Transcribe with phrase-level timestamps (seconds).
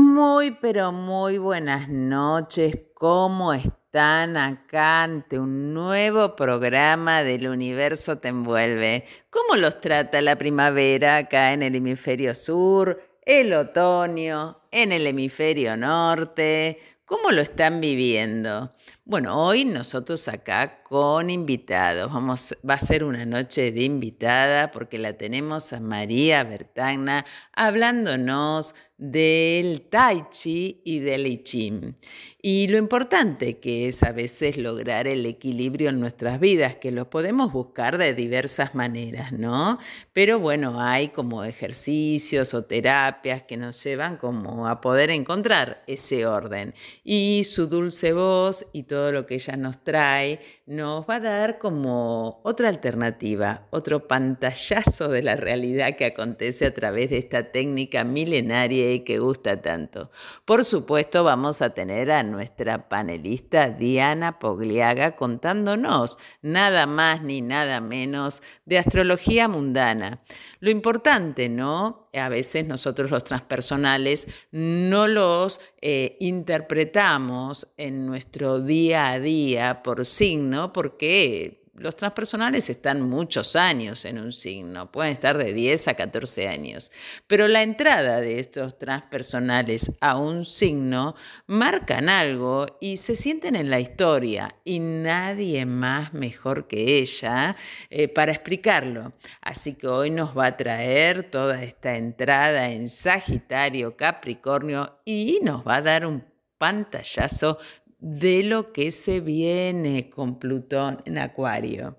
[0.00, 2.78] Muy, pero muy buenas noches.
[2.94, 9.04] ¿Cómo están acá ante un nuevo programa del Universo Te Envuelve?
[9.28, 15.76] ¿Cómo los trata la primavera acá en el hemisferio sur, el otoño, en el hemisferio
[15.76, 16.78] norte?
[17.04, 18.70] ¿Cómo lo están viviendo?
[19.08, 22.12] Bueno, hoy nosotros acá con invitados.
[22.12, 28.74] Vamos, va a ser una noche de invitada porque la tenemos a María Bertagna hablándonos
[28.98, 31.94] del Tai Chi y del I.
[32.42, 37.08] Y lo importante que es a veces lograr el equilibrio en nuestras vidas, que lo
[37.10, 39.78] podemos buscar de diversas maneras, ¿no?
[40.12, 46.26] Pero bueno, hay como ejercicios o terapias que nos llevan como a poder encontrar ese
[46.26, 46.74] orden.
[47.04, 51.58] Y su dulce voz y todo lo que ella nos trae nos va a dar
[51.58, 58.04] como otra alternativa, otro pantallazo de la realidad que acontece a través de esta técnica
[58.04, 60.10] milenaria y que gusta tanto.
[60.44, 67.80] Por supuesto, vamos a tener a nuestra panelista Diana Pogliaga contándonos nada más ni nada
[67.80, 70.20] menos de astrología mundana.
[70.60, 72.08] Lo importante, ¿no?
[72.14, 80.04] A veces nosotros los transpersonales no los eh, interpretamos en nuestro día a día por
[80.04, 85.94] signo porque los transpersonales están muchos años en un signo, pueden estar de 10 a
[85.94, 86.90] 14 años,
[87.26, 91.14] pero la entrada de estos transpersonales a un signo
[91.46, 97.56] marcan algo y se sienten en la historia y nadie más mejor que ella
[97.90, 99.12] eh, para explicarlo.
[99.40, 105.66] Así que hoy nos va a traer toda esta entrada en Sagitario, Capricornio y nos
[105.66, 106.24] va a dar un
[106.58, 107.58] pantallazo
[107.98, 111.98] de lo que se viene con Plutón en Acuario.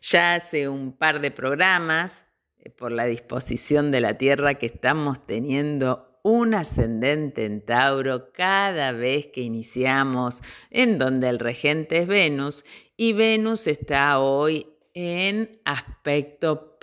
[0.00, 2.26] Ya hace un par de programas,
[2.58, 8.92] eh, por la disposición de la Tierra, que estamos teniendo un ascendente en Tauro cada
[8.92, 12.64] vez que iniciamos, en donde el regente es Venus,
[12.96, 16.78] y Venus está hoy en aspecto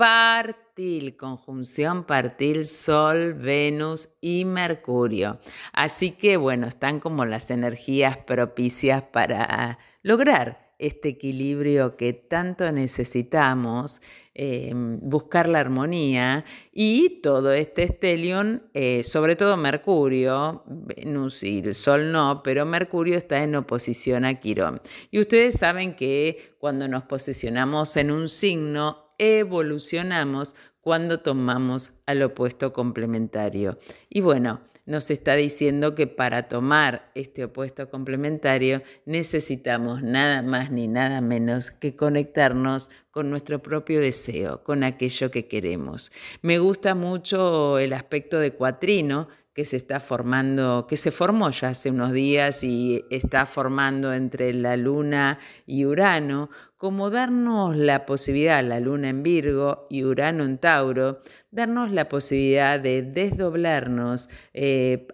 [1.17, 5.39] conjunción partil Sol, Venus y Mercurio.
[5.73, 14.01] Así que bueno, están como las energías propicias para lograr este equilibrio que tanto necesitamos,
[14.33, 21.75] eh, buscar la armonía y todo este estelion, eh, sobre todo Mercurio, Venus y el
[21.75, 24.79] Sol no, pero Mercurio está en oposición a Quirón.
[25.11, 32.73] Y ustedes saben que cuando nos posicionamos en un signo, evolucionamos cuando tomamos al opuesto
[32.73, 33.77] complementario.
[34.09, 40.87] Y bueno, nos está diciendo que para tomar este opuesto complementario necesitamos nada más ni
[40.87, 46.11] nada menos que conectarnos con nuestro propio deseo, con aquello que queremos.
[46.41, 49.27] Me gusta mucho el aspecto de cuatrino
[49.59, 54.53] que se está formando, que se formó ya hace unos días y está formando entre
[54.53, 60.59] la Luna y Urano, como darnos la posibilidad, la Luna en Virgo y Urano en
[60.59, 61.19] Tauro,
[61.51, 65.09] darnos la posibilidad de desdoblarnos eh,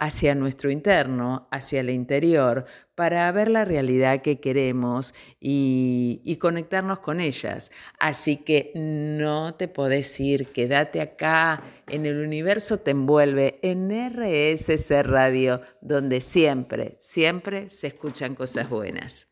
[0.00, 2.64] hacia nuestro interno, hacia el interior,
[2.94, 7.70] para ver la realidad que queremos y, conectarnos con ellas.
[7.98, 15.02] Así que no te podés ir, quédate acá, en el universo te envuelve, en RSC
[15.02, 19.28] Radio, donde siempre, siempre se escuchan cosas buenas.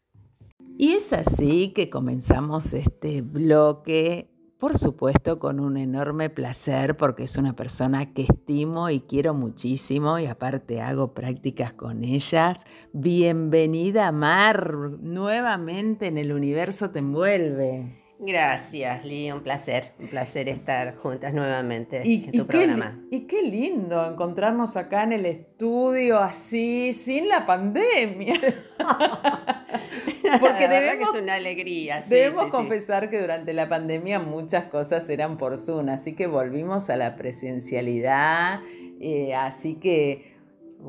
[0.77, 7.37] Y es así que comenzamos este bloque, por supuesto con un enorme placer, porque es
[7.37, 12.65] una persona que estimo y quiero muchísimo y aparte hago prácticas con ellas.
[12.93, 18.08] Bienvenida Mar, nuevamente en el universo te envuelve.
[18.21, 23.01] Gracias, Lee, un placer, un placer estar juntas nuevamente en tu programa.
[23.13, 28.35] y qué lindo encontrarnos acá en el estudio así, sin la pandemia.
[30.41, 32.03] Porque debemos, que es una alegría.
[32.09, 36.97] debemos confesar que durante la pandemia muchas cosas eran por Zoom, así que volvimos a
[36.97, 38.61] la presencialidad.
[39.01, 40.35] Eh, así que,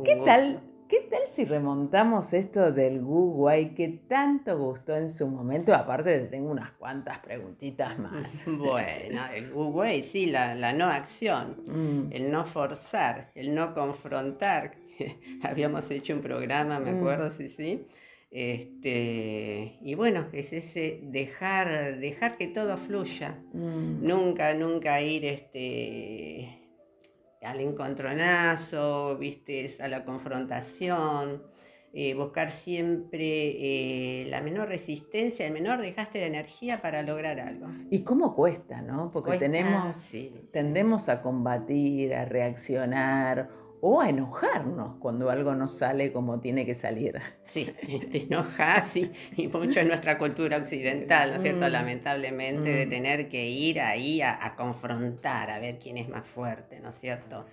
[0.03, 0.61] ¿qué tal?
[0.89, 5.71] ¿Qué tal si remontamos esto del Google que tanto gustó en su momento?
[5.71, 8.41] Aparte tengo unas cuantas preguntitas más.
[8.47, 12.11] Bueno, el Google sí, la, no acción, mm.
[12.11, 14.77] el no forzar, el no confrontar.
[15.43, 16.97] Habíamos hecho un programa, me mm.
[16.97, 17.85] acuerdo, sí, sí.
[18.31, 23.39] Este, y bueno, es ese dejar, dejar que todo fluya.
[23.53, 24.07] Mm.
[24.07, 26.58] Nunca, nunca ir este,
[27.41, 31.43] al encontronazo, viste, a la confrontación,
[31.91, 37.67] eh, buscar siempre eh, la menor resistencia, el menor desgaste de energía para lograr algo.
[37.89, 39.09] ¿Y cómo cuesta, no?
[39.11, 40.11] Porque tenemos,
[40.51, 43.49] tendemos a combatir, a reaccionar
[43.81, 47.19] o a enojarnos cuando algo no sale como tiene que salir.
[47.43, 47.65] Sí,
[48.11, 51.67] te enojas y, y mucho en nuestra cultura occidental, ¿no es cierto?
[51.67, 51.71] Mm.
[51.71, 52.89] Lamentablemente, de mm.
[52.89, 56.95] tener que ir ahí a, a, confrontar, a ver quién es más fuerte, ¿no es
[56.95, 57.45] cierto?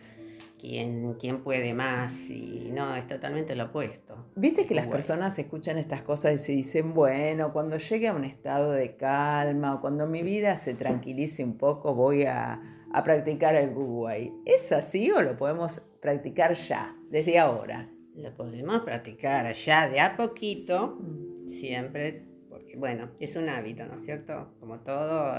[0.59, 4.27] quién, quién puede más y no, es totalmente lo opuesto.
[4.35, 8.25] Viste que las personas escuchan estas cosas y se dicen, bueno, cuando llegue a un
[8.25, 12.61] estado de calma o cuando mi vida se tranquilice un poco voy a,
[12.93, 14.33] a practicar el Google.
[14.45, 17.91] ¿Es así o lo podemos practicar ya, desde ahora?
[18.15, 20.99] Lo podemos practicar ya de a poquito,
[21.47, 24.55] siempre, porque bueno, es un hábito, ¿no es cierto?
[24.59, 25.35] Como todo,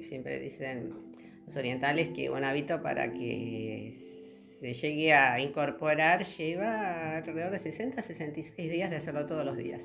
[0.00, 0.94] siempre dicen
[1.44, 3.94] los orientales que un hábito para que
[4.60, 9.56] se llegue a incorporar lleva alrededor de 60 a 66 días de hacerlo todos los
[9.56, 9.82] días.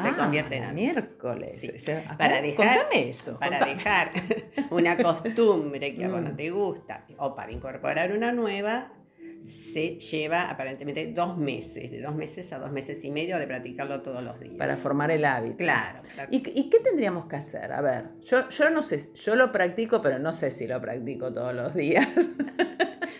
[0.00, 1.84] Se ah, convierte en miércoles.
[2.16, 3.38] Para dejar, eso.
[3.38, 4.12] Para dejar
[4.70, 6.36] una costumbre que a vos no mm.
[6.36, 8.92] te gusta o para incorporar una nueva,
[9.44, 14.00] se lleva aparentemente dos meses, de dos meses a dos meses y medio de practicarlo
[14.00, 14.54] todos los días.
[14.56, 15.56] Para formar el hábito.
[15.58, 16.00] Claro.
[16.30, 17.72] ¿Y, qué tendríamos que hacer?
[17.72, 21.32] A ver, yo, yo no sé, yo lo practico, pero no sé si lo practico
[21.32, 22.08] todos los días.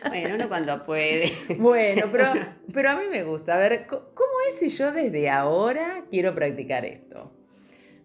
[0.08, 1.32] Bueno, uno cuando puede.
[1.58, 2.32] Bueno, pero,
[2.72, 3.54] pero a mí me gusta.
[3.54, 7.32] A ver, ¿cómo es si yo desde ahora quiero practicar esto?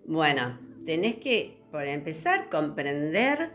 [0.06, 3.52] Bueno, tenés que, por empezar, comprender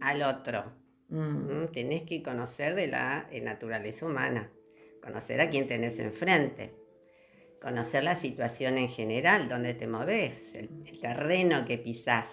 [0.00, 0.72] al otro.
[1.08, 1.62] Mm.
[1.62, 4.50] Mm, tenés que conocer de la eh, naturaleza humana,
[5.02, 6.74] conocer a quien tenés enfrente,
[7.60, 12.28] conocer la situación en general, donde te moves, el, el terreno que pisás,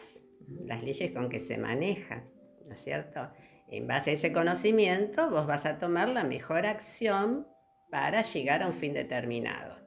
[0.65, 2.23] las leyes con que se maneja,
[2.65, 3.29] ¿no es cierto?
[3.67, 7.47] En base a ese conocimiento, vos vas a tomar la mejor acción
[7.89, 9.82] para llegar a un fin determinado.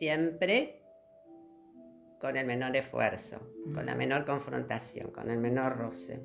[0.00, 0.80] Siempre
[2.18, 3.38] con el menor esfuerzo,
[3.74, 6.22] con la menor confrontación, con el menor roce.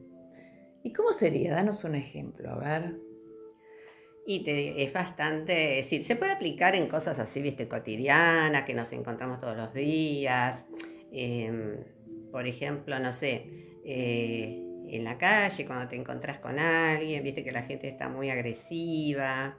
[0.81, 1.55] ¿Y cómo sería?
[1.55, 2.95] Danos un ejemplo, a ver.
[4.25, 8.93] Y es bastante, es decir, se puede aplicar en cosas así, viste, cotidianas, que nos
[8.93, 10.65] encontramos todos los días.
[11.11, 11.75] Em,
[12.31, 13.45] por ejemplo, no sé,
[13.83, 14.57] eh,
[14.87, 19.57] en la calle, cuando te encontrás con alguien, viste que la gente está muy agresiva,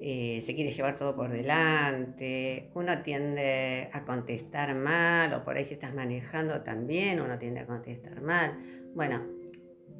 [0.00, 5.64] eh, se quiere llevar todo por delante, uno tiende a contestar mal, o por ahí
[5.64, 8.58] si estás manejando también, uno tiende a contestar mal.
[8.94, 9.26] Bueno,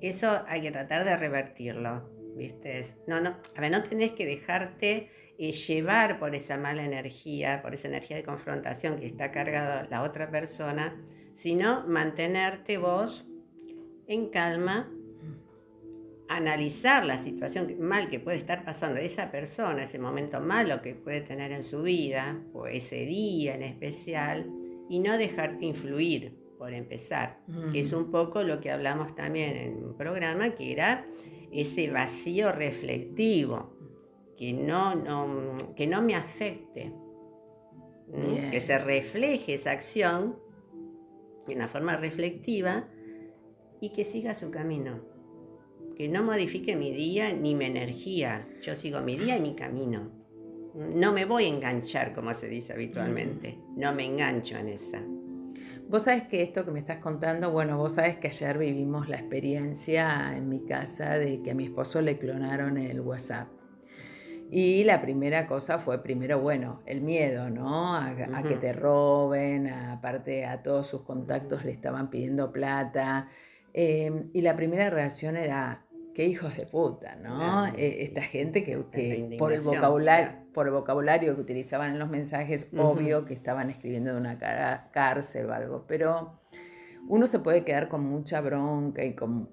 [0.00, 2.84] eso hay que tratar de revertirlo, ¿viste?
[3.06, 5.08] No, no, a ver, no tenés que dejarte
[5.38, 10.02] eh, llevar por esa mala energía, por esa energía de confrontación que está cargada la
[10.02, 13.26] otra persona, sino mantenerte vos
[14.06, 14.90] en calma,
[16.28, 21.20] analizar la situación mal que puede estar pasando esa persona, ese momento malo que puede
[21.20, 24.50] tener en su vida, o ese día en especial,
[24.88, 27.38] y no dejarte influir, por empezar,
[27.70, 31.06] que es un poco lo que hablamos también en un programa, que era
[31.52, 33.72] ese vacío reflectivo,
[34.36, 36.92] que no, no que no me afecte,
[38.50, 40.38] que se refleje esa acción
[41.46, 42.84] de una forma reflectiva
[43.80, 45.15] y que siga su camino.
[45.96, 48.46] Que no modifique mi día ni mi energía.
[48.62, 50.10] Yo sigo mi día y mi camino.
[50.74, 53.58] No me voy a enganchar, como se dice habitualmente.
[53.76, 55.02] No me engancho en esa.
[55.88, 59.16] Vos sabés que esto que me estás contando, bueno, vos sabés que ayer vivimos la
[59.16, 63.48] experiencia en mi casa de que a mi esposo le clonaron el WhatsApp.
[64.50, 67.96] Y la primera cosa fue primero, bueno, el miedo, ¿no?
[67.96, 68.14] A,
[68.46, 73.28] que te roben, aparte a todos sus contactos le estaban pidiendo plata.
[73.72, 75.85] Em, y la primera reacción era,
[76.16, 77.66] qué hijos de puta, ¿no?
[77.76, 78.78] Eh, esta gente que,
[79.38, 84.14] por, el vocabulario, por el vocabulario que utilizaban en los mensajes, obvio que estaban escribiendo
[84.14, 84.38] de una
[84.92, 86.40] cárcel o algo, pero
[87.06, 89.50] uno se puede quedar con mucha bronca y con,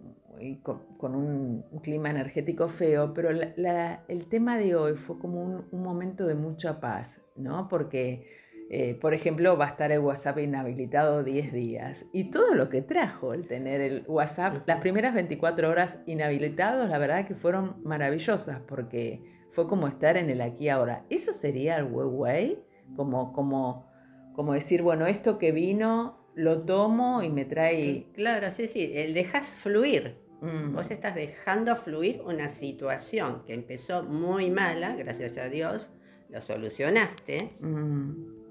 [0.98, 6.26] con, un, clima energético feo, pero el tema de hoy fue como un, un momento
[6.26, 7.68] de mucha paz, ¿no?
[7.68, 8.26] Porque
[8.76, 12.08] eh, por ejemplo, va a estar el WhatsApp inhabilitado 10 días.
[12.12, 16.98] Y todo lo que trajo el tener el WhatsApp, las primeras 24 horas inhabilitados, la
[16.98, 21.06] verdad que fueron maravillosas porque fue como estar en el aquí ahora.
[21.12, 22.64] ¿Eso sería el Huawei?
[22.96, 23.92] Como, como,
[24.34, 28.08] como decir, bueno, esto que vino lo tomo y me trae...
[28.16, 30.16] Claro, sí, sí, el dejas fluir.
[30.42, 30.74] Mm.
[30.74, 35.92] Vos estás dejando fluir una situación que empezó muy mala, gracias a Dios,
[36.30, 37.52] lo solucionaste.
[37.60, 38.43] Mm.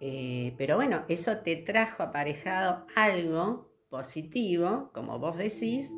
[0.00, 5.90] Eh, pero bueno, eso te trajo aparejado algo positivo, como vos decís,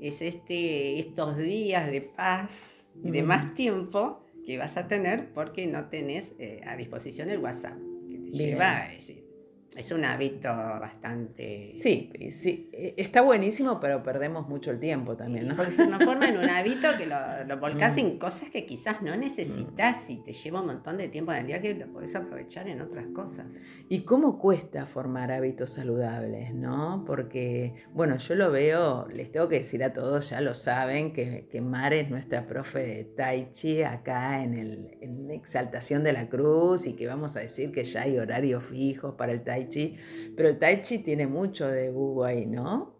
[0.00, 5.66] es este, estos días de paz y de más tiempo que vas a tener porque
[5.66, 9.25] no tenés eh, a disposición el WhatsApp, que te lleva a decir,
[9.74, 11.72] es un hábito bastante...
[11.76, 15.56] Sí, sí, e, está buenísimo, pero perdemos mucho el tiempo también, ¿no?
[15.56, 18.00] Porque se forma en un hábito que lo, lo volcás mm.
[18.00, 21.46] en cosas que quizás no necesitas y te lleva un montón de tiempo en el
[21.46, 23.46] día que lo podés aprovechar en otras cosas.
[23.88, 27.04] ¿Y cómo cuesta formar hábitos saludables, no?
[27.06, 31.48] Porque, bueno, yo lo veo, les tengo que decir a todos, ya lo saben, que,
[31.50, 36.28] que Mare es nuestra profe de Tai Chi acá en, el, en Exaltación de la
[36.28, 39.96] Cruz y que vamos a decir que ya hay horarios fijos para el Tai Chi,
[40.36, 42.94] pero el Tai Chi tiene mucho de Wu Wei, ¿no?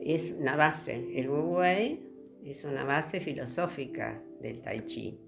[0.00, 2.00] Es una base, el Wu Wei
[2.44, 5.18] es una base filosófica del Tai Chi,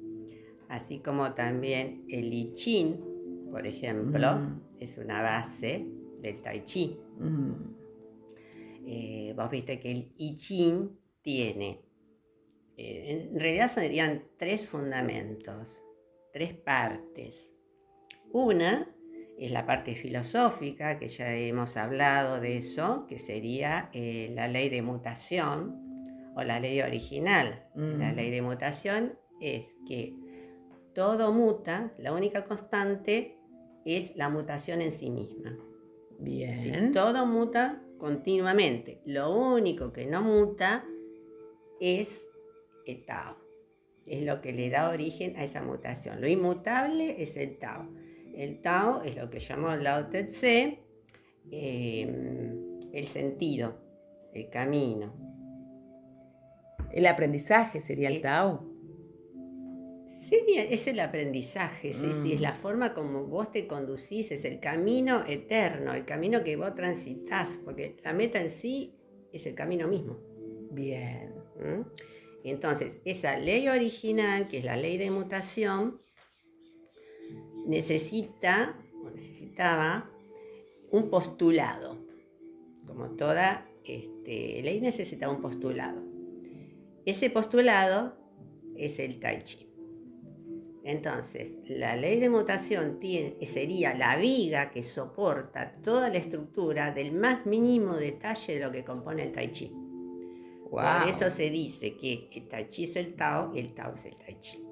[0.68, 4.60] así como también el I Ching, por ejemplo, mm.
[4.80, 5.86] es una base
[6.20, 6.98] del Tai Chi.
[7.18, 7.52] Mm.
[8.84, 10.90] Eh, vos viste que el I Ching
[11.22, 11.80] tiene,
[12.76, 15.82] eh, en realidad serían tres fundamentos,
[16.32, 17.50] tres partes.
[18.32, 18.91] Una
[19.42, 24.68] es la parte filosófica, que ya hemos hablado de eso, que sería eh, la ley
[24.68, 27.66] de mutación o la ley original.
[27.74, 30.14] La ley de mutación es que
[30.94, 33.36] todo muta, la única constante
[33.84, 35.58] es la mutación en sí misma.
[36.20, 36.92] Bien.
[36.92, 39.00] todo muta continuamente.
[39.04, 40.84] Lo único que no muta
[41.80, 42.24] es
[42.86, 43.38] el Tao.
[44.06, 46.20] Es lo que le da origen a esa mutación.
[46.20, 47.88] Lo inmutable es el Tao.
[48.34, 50.78] El Tao es lo que llamó Lao Tse
[51.50, 52.54] eh,
[52.92, 53.74] el sentido,
[54.32, 55.14] el camino.
[56.92, 58.68] El aprendizaje sería el, Tao.
[60.28, 62.42] Sería, es el aprendizaje, sí, sí, es mm.
[62.42, 67.60] la forma como vos te conducís, es el camino eterno, el camino que vos transitas,
[67.64, 68.94] porque la meta en sí
[69.32, 70.18] es el camino mismo.
[70.70, 71.34] Bien.
[71.56, 71.82] ¿Mm?
[72.44, 76.00] Entonces, esa ley original, que es la ley de mutación,
[77.66, 80.10] necesita o necesitaba
[80.90, 81.98] un postulado.
[82.86, 86.02] Como toda este, ley necesita un postulado.
[87.04, 88.14] Ese postulado
[88.76, 89.68] es el Tai Chi.
[90.84, 97.12] Entonces, la ley de mutación tiene, sería la viga que soporta toda la estructura del
[97.12, 99.72] más mínimo detalle de lo que compone el Tai Chi.
[100.68, 104.04] Por eso se dice que el Tai Chi es el Tao y el Tao es
[104.06, 104.71] el Tai Chi.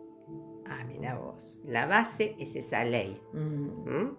[0.71, 1.61] Ah, mira vos.
[1.67, 3.21] La base es esa ley.
[3.33, 3.91] Mm.
[3.91, 4.17] ¿Mm?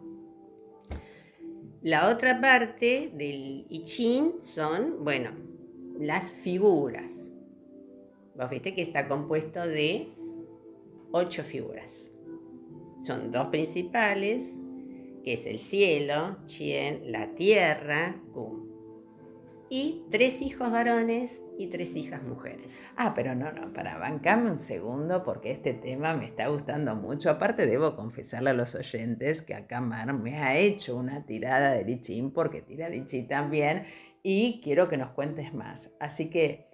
[1.82, 5.32] La otra parte del I Ching son, bueno,
[5.98, 7.14] las figuras.
[8.36, 10.10] Vos viste que está compuesto de
[11.12, 12.12] ocho figuras.
[13.02, 14.44] Son dos principales,
[15.24, 18.68] que es el cielo, Chien, la tierra, Kum.
[19.70, 22.72] Y tres hijos varones y tres hijas mujeres.
[22.96, 27.30] Ah, pero no, no, para bancarme un segundo porque este tema me está gustando mucho.
[27.30, 31.84] Aparte debo confesarle a los oyentes que acá Mar me ha hecho una tirada de
[31.84, 33.84] Lichín porque tira Lichín también
[34.24, 35.92] y quiero que nos cuentes más.
[36.00, 36.72] Así que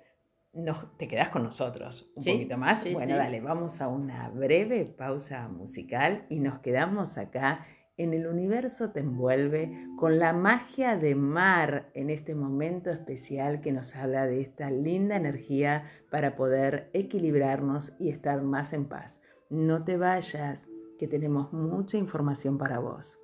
[0.98, 2.92] te quedas con nosotros un poquito más.
[2.92, 7.66] bueno, dale, vamos a una breve pausa musical y nos quedamos acá
[7.98, 13.72] en el universo te envuelve con la magia de mar en este momento especial que
[13.72, 19.22] nos habla de esta linda energía para poder equilibrarnos y estar más en paz.
[19.50, 23.20] No te vayas, que tenemos mucha información para vos.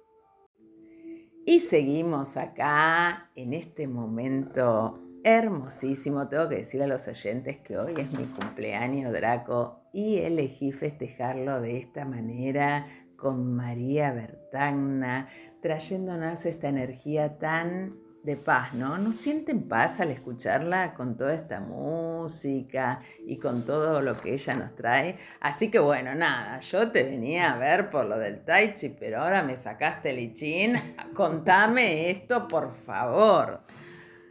[1.45, 6.27] Y seguimos acá en este momento hermosísimo.
[6.27, 11.61] Tengo que decir a los oyentes que hoy es mi cumpleaños, Draco, y elegí festejarlo
[11.61, 12.87] de esta manera
[13.23, 15.29] con María Bertagna,
[15.61, 18.97] trayéndonos esta energía tan de paz, ¿no?
[18.97, 24.55] ¿No sienten paz al escucharla con toda esta música y con todo lo que ella
[24.55, 25.17] nos trae?
[25.39, 29.21] Así que bueno, nada, yo te venía a ver por lo del Tai Chi, pero
[29.21, 30.75] ahora me sacaste el ichín.
[31.13, 33.61] Contame esto, por favor.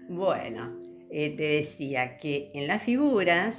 [0.06, 0.70] Bueno,
[1.10, 3.56] eh, te decía que en las figuras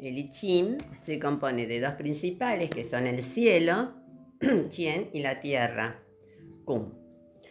[0.00, 4.03] el I Ching se compone de dos principales que son el cielo
[4.68, 6.02] Chien y la tierra,
[6.64, 6.92] Kum.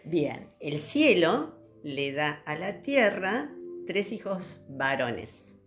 [0.06, 3.50] Bien, el cielo le da a la tierra
[3.88, 5.58] tres hijos varones,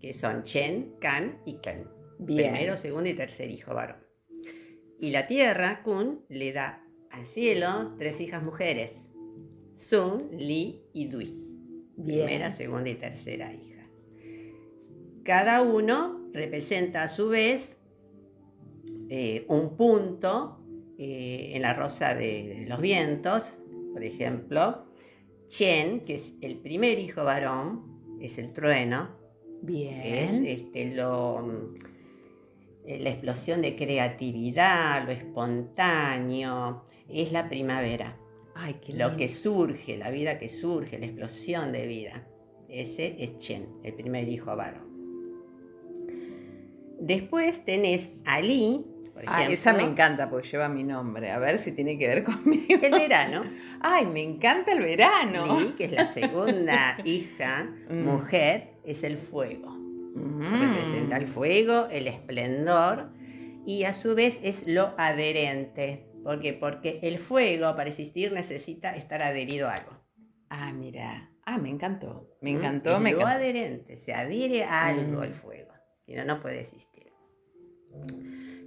[0.00, 1.88] que son Chen, Kan y Ken.
[2.24, 3.96] Primero, segundo y tercer hijo varón.
[4.98, 8.92] Y la tierra, Kun, le da al cielo tres hijas mujeres,
[9.74, 11.46] Sun, Li y Dui.
[12.04, 13.86] Primera, segunda y tercera hija.
[15.24, 17.76] Cada uno representa a su vez
[19.08, 20.59] eh, un punto
[21.02, 23.42] eh, en la rosa de, los vientos,
[23.94, 24.84] por ejemplo.
[25.46, 29.08] Chen, que es el primer hijo varón, es el trueno.
[29.62, 29.98] Bien.
[29.98, 31.72] Es este, lo,
[32.84, 38.18] eh, la explosión de creatividad, lo espontáneo, es la primavera.
[38.54, 42.28] Ay, qué Lo que surge, la vida que surge, la explosión de vida.
[42.68, 44.90] Ese es Chen, el primer hijo varón.
[47.00, 49.44] Después tenés Ali, por ejemplo.
[49.44, 51.30] Ah, esa me encanta porque lleva mi nombre.
[51.30, 52.80] A ver si tiene que ver conmigo.
[52.82, 53.44] El verano.
[53.80, 55.60] Ay, me encanta el verano.
[55.60, 58.04] Li, que es la segunda hija, mm.
[58.04, 59.70] mujer, es el fuego.
[59.70, 60.60] Mm.
[60.60, 63.10] Representa el fuego, el esplendor
[63.66, 66.06] y a su vez es lo adherente.
[66.24, 66.52] ¿Por qué?
[66.52, 69.92] Porque el fuego para existir necesita estar adherido a algo.
[70.48, 71.30] Ah, mira.
[71.44, 72.28] Ah, me encantó.
[72.40, 75.72] Me encantó, me lo adherente, se adhiere a algo el fuego.
[76.06, 77.12] Si no, no puede existir.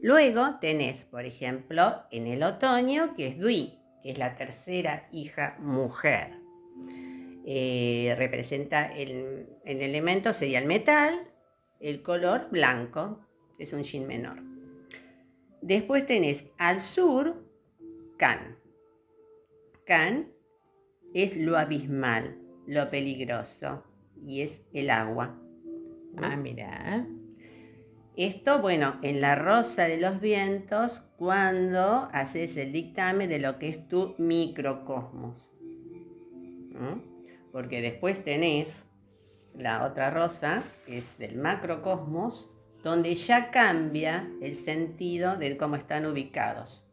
[0.04, 5.56] Luego tenés, por ejemplo, en el otoño, que es Dui, que es la tercera hija
[5.60, 6.34] mujer.
[7.46, 11.32] Eh, representa el, el, elemento, sería el metal,
[11.80, 13.26] el color blanco,
[13.58, 14.44] es un shin menor.
[15.62, 17.42] Después tenés al sur,
[18.18, 18.58] Kan.
[19.86, 20.34] Kan
[21.14, 23.86] es lo abismal, lo peligroso,
[24.28, 25.40] y es el agua.
[26.18, 27.08] Ah, mira.
[28.16, 33.70] Esto, bueno, en la rosa de los vientos, cuando haces el dictamen de lo que
[33.70, 35.50] es tu microcosmos.
[37.52, 38.86] Porque después tenés
[39.56, 42.50] la otra rosa, que es del macrocosmos,
[42.84, 46.84] donde ya cambia el sentido de cómo están ubicados.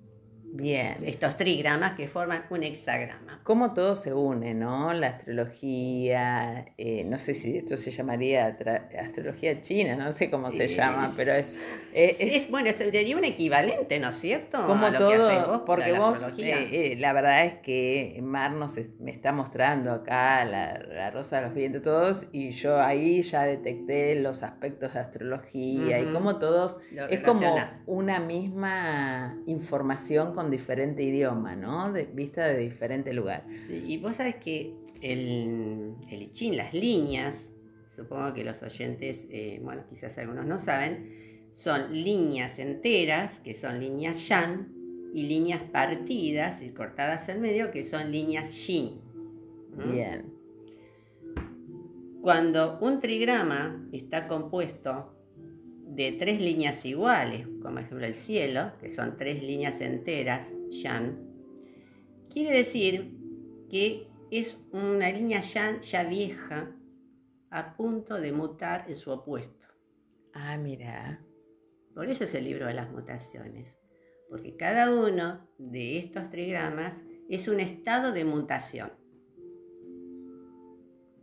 [0.53, 0.97] Bien.
[1.03, 3.30] Estos trigramas que forman un hexagrama.
[3.43, 4.93] Cómo todo se une, ¿no?
[4.93, 8.57] La astrología, eh, no sé si esto se llamaría
[8.99, 11.59] astrología china, no sé cómo se llama, pero es,
[11.95, 14.65] eh, es, Bueno, sería un equivalente, ¿no es cierto?
[14.67, 20.45] Como todo, porque vos, eh, la verdad es que Mar nos me está mostrando acá
[20.45, 26.01] la, rosa de los vientos todos, y yo ahí ya detecté los aspectos de astrología
[26.01, 26.79] y cómo todos,
[27.09, 27.57] es como
[27.87, 31.93] una misma información con diferente idioma, ¿no?
[31.93, 33.30] De, vista de diferente lugar.
[33.67, 37.53] Sí, y vos sabés que el, el I las líneas,
[37.89, 43.81] supongo que los oyentes, eh, bueno, quizás algunos no saben, son líneas enteras, que son
[43.81, 44.81] líneas Yan,
[45.13, 49.01] y líneas partidas y cortadas en medio, que son líneas Shin.
[49.93, 50.33] Bien.
[52.23, 55.17] Cuando un trigrama está compuesto
[55.87, 61.19] de tres líneas iguales, como ejemplo el cielo, que son tres líneas enteras, Yan,
[62.33, 63.20] quiere decir
[63.71, 66.75] que es una línea ya vieja,
[67.51, 69.69] a punto de mutar en su opuesto.
[70.35, 71.25] Ah, mira.
[71.95, 73.77] Por eso es el libro de las mutaciones,
[74.29, 78.93] porque cada uno de estos trigramas es un estado de mutación.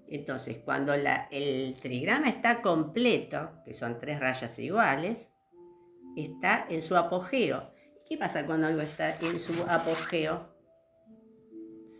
[0.10, 5.32] Entonces, cuando el trigrama está completo, que son tres rayas iguales,
[6.16, 7.72] está en su apogeo.
[8.10, 10.57] ¿Qué pasa cuando algo está en su apogeo?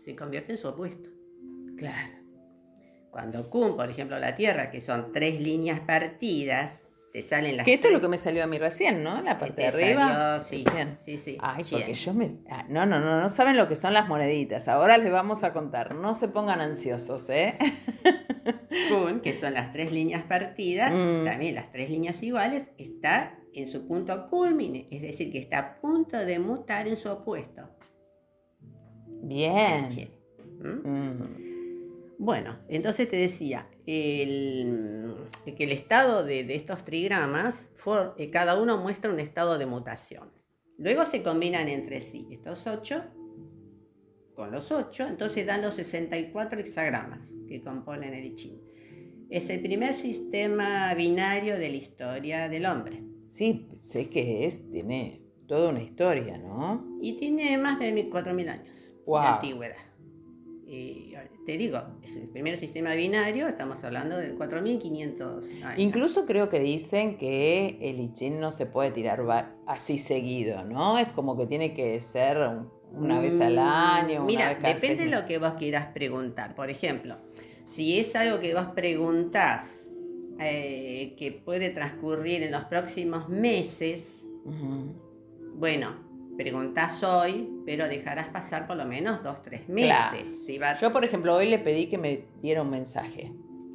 [0.08, 1.10] Se convierte en su opuesto.
[1.76, 2.14] Claro.
[3.10, 7.66] Cuando Kun, por ejemplo, la Tierra, que son tres líneas partidas, te salen las.
[7.66, 9.20] Que esto es lo que me salió a mí recién, ¿no?
[9.20, 10.42] La parte de arriba.
[10.44, 10.64] sí,
[11.04, 11.36] sí, sí.
[11.42, 12.38] Ay, porque yo me.
[12.48, 14.66] Ah, no, no, no, no saben lo que son las moneditas.
[14.68, 15.94] Ahora les vamos a contar.
[15.94, 17.58] No se pongan ansiosos, ¿eh?
[18.88, 21.26] Kun, que son las tres líneas partidas, mm.
[21.26, 25.80] también las tres líneas iguales, está en su punto culmine, es decir, que está a
[25.82, 27.68] punto de mutar en su opuesto.
[29.22, 29.88] Bien.
[30.60, 30.88] ¿Mm?
[30.88, 31.48] Mm.
[32.18, 35.14] Bueno, entonces te decía, el,
[35.56, 37.64] que el estado de, estos trigramas,
[38.16, 40.28] eh, cada uno muestra un estado de mutación.
[40.78, 43.04] Luego se combinan entre sí estos ocho
[44.34, 48.60] con los ocho, entonces dan los 64 hexagramas que componen el I Ching.
[49.30, 53.02] Es el primer sistema binario de la historia del hombre.
[53.26, 56.98] Sí, sé que es, tiene toda una historia, ¿no?
[57.00, 59.76] Y tiene más de 4.000 años de antigüedad.
[60.70, 61.14] Y
[61.46, 65.78] te digo, es el primer sistema binario, estamos hablando de 4.500 años.
[65.78, 69.24] Incluso creo que dicen que el I no se puede tirar
[69.66, 70.98] así seguido, ¿no?
[70.98, 72.36] Es como que tiene que ser
[72.92, 74.24] una vez al mm, año.
[74.24, 76.54] Mira, depende de lo que vos quieras preguntar.
[76.54, 77.16] Por ejemplo,
[77.64, 79.86] si es algo que vos preguntás
[80.38, 84.26] eh, que puede transcurrir en los próximos meses,
[85.54, 86.07] bueno,
[86.38, 90.46] preguntás hoy, pero dejarás pasar por lo menos dos, tres meses.
[90.80, 93.32] Yo, por ejemplo, hoy le pedí que me diera un mensaje.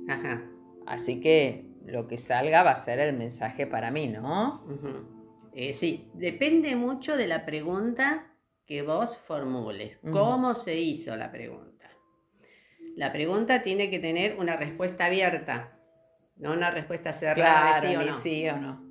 [0.08, 0.42] Ajá.
[0.88, 4.66] Así que lo que salga va a ser el mensaje para mí, ¿no?
[5.54, 8.34] Eh, sí, depende mucho de la pregunta
[8.66, 10.00] que vos formules.
[10.12, 11.90] ¿Cómo se hizo la pregunta?
[12.96, 15.78] La pregunta tiene que tener una respuesta abierta,
[16.38, 18.14] no una respuesta cerrada, sí, o no.
[18.14, 18.82] sí o no.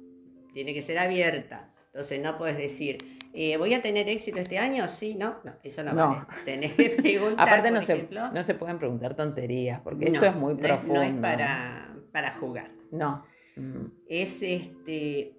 [0.52, 1.72] Tiene que ser abierta.
[1.86, 4.86] Entonces no puedes decir, Eh, ¿Voy a tener éxito este año?
[4.88, 6.26] Sí, no, no, eso no, vale.
[6.44, 7.48] Tenés que preguntar.
[7.48, 10.94] Aparte, no, se, no se pueden preguntar tonterías, porque esto es muy profundo.
[10.94, 12.70] No es para, para jugar.
[12.90, 13.24] No.
[13.56, 13.86] Mm.
[14.06, 15.34] Es este.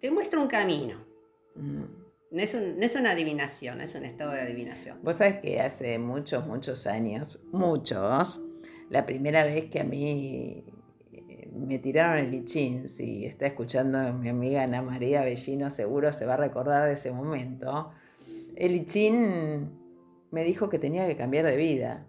[0.00, 1.04] te muestra un camino.
[1.54, 1.84] Mm.
[2.32, 4.98] No es, un, no es, una adivinación, es un estado de adivinación.
[5.04, 8.44] Vos sabés que hace muchos, muchos años, muchos,
[8.90, 10.64] la primera vez que a mí
[11.54, 16.34] me tiraron el lichín, si está escuchando mi amiga Ana María Bellino, seguro se va
[16.34, 17.92] a recordar de ese momento.
[18.56, 19.70] El lichín
[20.30, 22.06] me dijo que tenía que cambiar de vida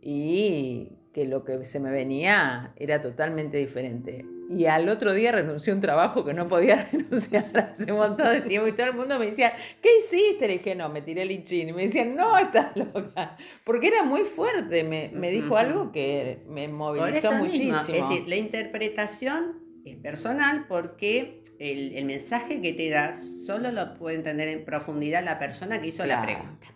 [0.00, 5.72] y que lo que se me venía era totalmente diferente y al otro día renuncié
[5.72, 8.94] a un trabajo que no podía renunciar hace un montón de tiempo y todo el
[8.94, 10.46] mundo me decía, ¿qué hiciste?
[10.46, 11.68] Le dije, no, me tiré el hinchín.
[11.68, 13.36] Y me decían, no, estás loca.
[13.64, 17.76] Porque era muy fuerte, me, me dijo algo que me movilizó muchísimo.
[17.76, 23.94] Es decir, la interpretación es personal porque el, el, mensaje que te das solo lo
[23.94, 26.66] puede entender en profundidad la persona que hizo la pregunta.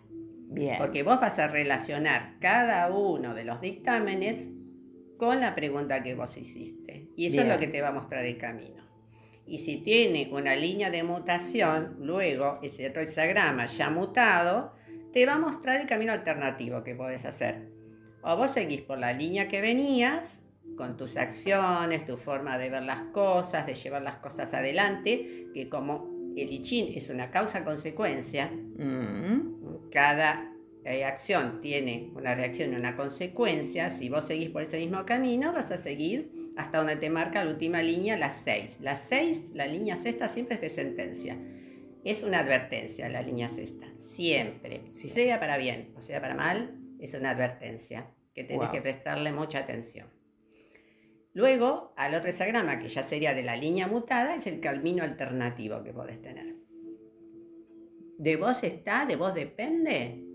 [0.53, 0.77] Bien.
[0.77, 4.49] Porque vos vas a relacionar cada uno de los dictámenes
[5.21, 7.05] con la pregunta que vos hiciste.
[7.15, 8.81] Y eso es lo que te va a mostrar el camino.
[9.45, 14.73] Y si tiene una línea de mutación, luego ese hexagrama ya mutado,
[15.13, 17.69] te va a mostrar el camino alternativo que podés hacer.
[18.23, 20.41] O vos seguís por la línea que venías,
[20.75, 25.69] con tus acciones, tu forma de ver las cosas, de llevar las cosas adelante, que
[25.69, 29.91] como el I es una causa-consecuencia, mm.
[29.91, 30.50] cada
[30.83, 35.53] la acción tiene una reacción y una consecuencia, si vos seguís por ese mismo camino,
[35.53, 38.79] vas a seguir hasta donde te marca la última línea, la 6.
[38.81, 41.37] La 6, la línea sexta, siempre es de sentencia.
[42.03, 44.87] Es una advertencia la línea sexta, siempre.
[44.87, 49.59] Sea para bien o sea para mal, es una advertencia que tenés que prestarle mucha
[49.59, 50.07] atención.
[51.33, 55.81] Luego, al otro hexagrama, que ya sería de la línea mutada, es el camino alternativo
[55.83, 56.55] que podés tener.
[58.17, 59.05] ¿De vos está?
[59.05, 60.30] ¿De vos depende?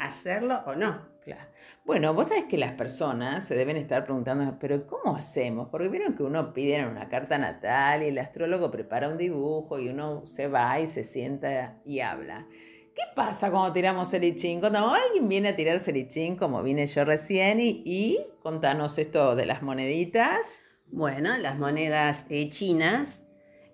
[0.00, 1.08] Hacerlo o no.
[1.22, 1.50] Claro.
[1.84, 5.68] Bueno, vos sabés que las personas se deben estar preguntando, pero ¿cómo hacemos?
[5.70, 9.90] Porque vieron que uno pide una carta natal y el astrólogo prepara un dibujo y
[9.90, 12.46] uno se va y se sienta y habla.
[12.94, 14.60] ¿Qué pasa cuando tiramos el ichín?
[14.60, 19.36] Cuando alguien viene a tirar el ichín, como vine yo recién, y, y contanos esto
[19.36, 20.60] de las moneditas.
[20.86, 23.22] Bueno, las monedas eh, chinas,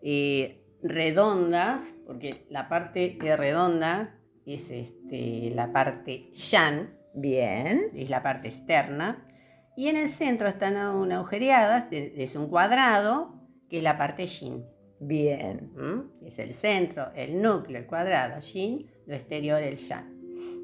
[0.02, 4.15] eh, redondas, porque la parte redonda
[4.46, 9.26] es este, la parte yan, bien, es la parte externa,
[9.76, 13.34] y en el centro están una agujereadas, es un cuadrado,
[13.68, 14.64] que es la parte yin.
[14.98, 15.70] Bien.
[15.74, 16.26] ¿Mm?
[16.26, 20.16] Es el centro, el núcleo, el cuadrado, yin, lo exterior, el yan.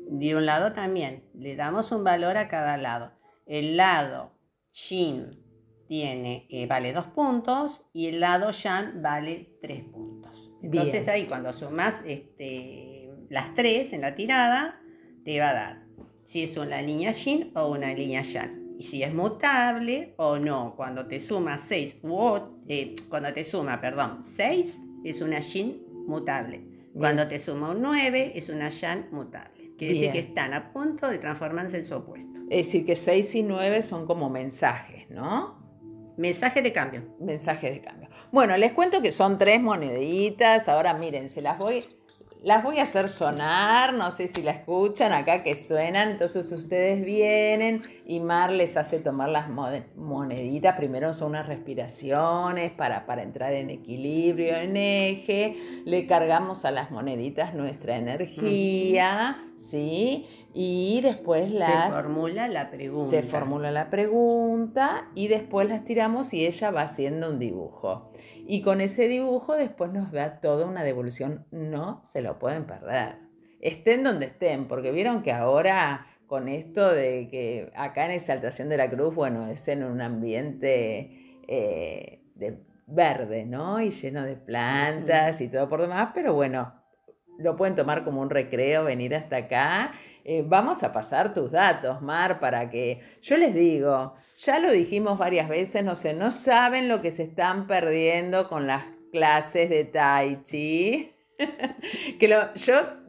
[0.09, 3.13] De un lado también, le damos un valor a cada lado.
[3.45, 4.33] El lado
[4.73, 5.31] yin
[5.87, 10.33] tiene, eh, vale dos puntos y el lado yan vale tres puntos.
[10.63, 12.92] Entonces ahí cuando sumas este,
[13.33, 14.79] las tres en la tirada,
[15.25, 15.83] te va a dar
[16.27, 18.77] si es una línea yin o una línea yang.
[18.79, 20.75] Y si es mutable o no.
[20.77, 26.63] Cuando te suma 6 u eh, cuando te suma, perdón, 6 es una yin mutable.
[26.95, 29.73] Cuando te suma un 9 es una yang mutable.
[29.79, 32.41] Quiere decir que están a punto de transformarse en su opuesto.
[32.51, 35.59] Es decir, que 6 y 9 son como mensajes, ¿no?
[36.19, 37.17] Mensaje de cambio.
[37.19, 38.09] Mensaje de cambio.
[38.31, 40.69] Bueno, les cuento que son tres moneditas.
[40.69, 41.83] Ahora miren, se las voy
[42.43, 47.05] las voy a hacer sonar, no sé si la escuchan acá que suenan, entonces ustedes
[47.05, 53.53] vienen y Mar les hace tomar las moneditas, primero son unas respiraciones para, para entrar
[53.53, 60.27] en equilibrio, en eje, le cargamos a las moneditas nuestra energía, ¿sí?
[60.53, 61.95] Y después las...
[61.95, 63.07] Se formula la pregunta.
[63.07, 68.12] Se formula la pregunta y después las tiramos y ella va haciendo un dibujo.
[68.53, 71.47] Y con ese dibujo después nos da toda una devolución.
[71.51, 73.15] No se lo pueden perder.
[73.63, 78.77] Estén donde estén, porque vieron que ahora con esto de que acá en Exaltación de
[78.77, 83.81] la Cruz, bueno, es en un ambiente eh, de verde, ¿no?
[83.81, 86.75] Y lleno de plantas y todo por demás, pero bueno,
[87.39, 89.93] lo pueden tomar como un recreo, venir hasta acá.
[90.25, 95.19] Eh, vamos a pasar tus datos, Mar, para que yo les digo, ya lo dijimos
[95.19, 99.85] varias veces, no sé, no saben lo que se están perdiendo con las clases de
[99.85, 101.13] Tai Chi.
[102.21, 103.03] que lo, yo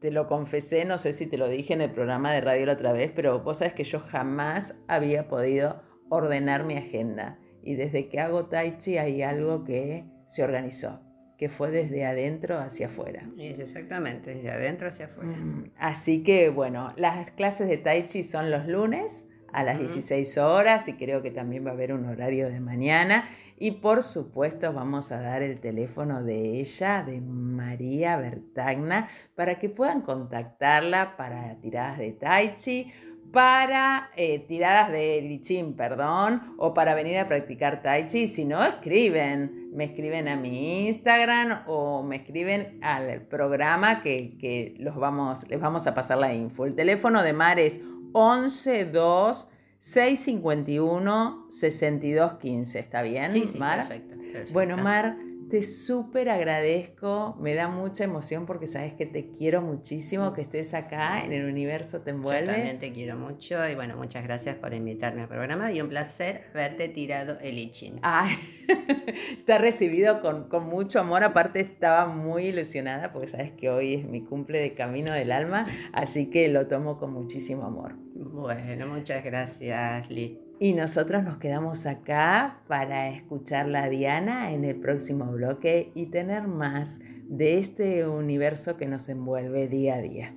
[0.00, 2.72] te lo confesé, no sé si te lo dije en el programa de radio la
[2.74, 7.38] otra vez, pero vos sabes que yo jamás había podido ordenar mi agenda.
[7.62, 11.05] Y desde que hago Tai Chi hay algo que se organizó
[11.36, 13.24] que fue desde adentro hacia afuera.
[13.38, 15.30] exactamente, desde adentro hacia afuera.
[15.30, 20.38] Mm, así que bueno, las clases de Tai Chi son los lunes a las 16
[20.38, 23.28] horas y creo que también va a haber un horario de mañana.
[23.58, 29.70] Y por supuesto vamos a dar el teléfono de ella, de María Bertagna, para que
[29.70, 32.92] puedan contactarla para tiradas de Tai Chi
[33.32, 38.26] para eh, tiradas de lichín, perdón, o para venir a practicar tai chi.
[38.26, 44.96] Si no, escriben, me escriben a mi Instagram o me escriben al programa que, los
[44.96, 46.64] vamos, les vamos a pasar la info.
[46.64, 47.74] El teléfono de Mar es
[48.14, 53.86] 112 651 6215, ¿está bien, sí, sí, Mar?
[53.86, 54.16] perfecto.
[54.52, 55.16] Bueno, Mar,
[55.50, 60.74] te súper agradezco, me da mucha emoción porque sabes que te quiero muchísimo, que estés
[60.74, 62.46] acá en el universo te envuelve.
[62.46, 65.88] Yo también te quiero mucho y bueno, muchas gracias por invitarme al programa y un
[65.88, 67.98] placer haberte tirado el ichin.
[68.02, 68.36] Ay,
[69.38, 74.04] está recibido con, con, mucho amor, aparte estaba muy ilusionada porque sabes que hoy es
[74.04, 77.94] mi cumple de Camino del Alma, así que lo tomo con muchísimo amor.
[78.14, 80.45] Bueno, muchas gracias, Liz.
[80.58, 86.48] Y nosotros nos quedamos acá para escuchar a Diana en el próximo bloque y tener
[86.48, 90.34] más de este universo que nos envuelve día a día.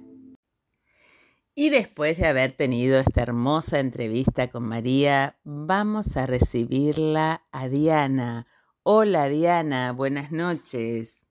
[1.56, 8.46] Y después de haber tenido esta hermosa entrevista con María, vamos a recibirla a Diana.
[8.84, 11.28] Hola Diana, buenas noches.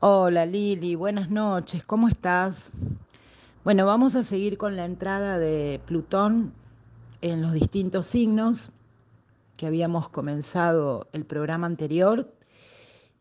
[0.00, 2.72] Hola Lili, buenas noches, ¿cómo estás?
[3.62, 6.54] Bueno, vamos a seguir con la entrada de Plutón
[7.22, 8.72] en los distintos signos
[9.56, 12.34] que habíamos comenzado el programa anterior.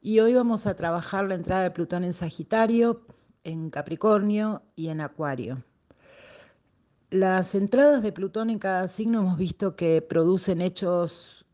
[0.02, 3.06] Y hoy vamos a trabajar la entrada de Plutón en Sagitario,
[3.44, 5.64] en Capricornio y en Acuario.
[7.12, 11.46] Las entradas de Plutón en cada signo hemos visto que producen hechos,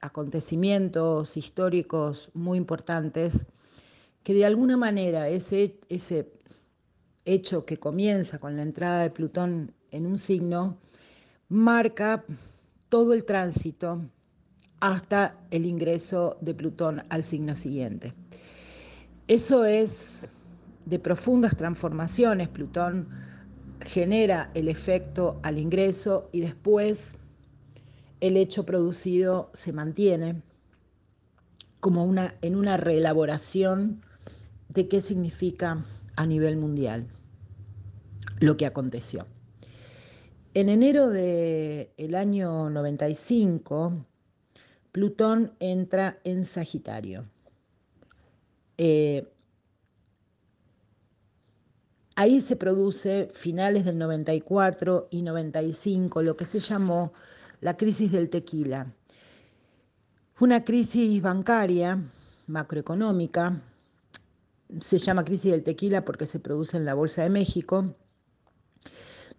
[0.00, 3.46] acontecimientos históricos muy importantes,
[4.22, 6.32] que de alguna manera ese, ese
[7.24, 10.78] hecho que comienza con la entrada de Plutón en un signo,
[11.48, 12.24] marca
[12.88, 14.02] todo el tránsito
[14.80, 18.12] hasta el ingreso de Plutón al signo siguiente.
[19.28, 20.28] Eso es
[20.84, 22.48] de profundas transformaciones.
[22.48, 23.08] Plutón
[23.80, 27.16] genera el efecto al ingreso y después
[28.20, 30.42] el hecho producido se mantiene
[31.80, 34.02] como una, en una reelaboración
[34.68, 35.84] de qué significa
[36.16, 37.06] a nivel mundial
[38.40, 39.26] lo que aconteció.
[40.56, 44.06] En enero del año 95,
[44.90, 47.26] Plutón entra en Sagitario.
[48.78, 49.28] Eh,
[52.14, 57.12] ahí se produce finales del 94 y 95 lo que se llamó
[57.60, 58.90] la crisis del tequila.
[60.40, 62.02] Una crisis bancaria,
[62.46, 63.60] macroeconómica,
[64.80, 67.94] se llama crisis del tequila porque se produce en la Bolsa de México,